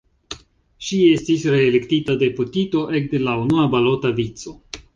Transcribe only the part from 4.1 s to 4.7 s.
vico.